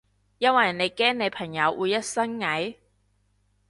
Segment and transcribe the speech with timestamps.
[0.39, 2.75] 因為你驚你朋友會一身蟻？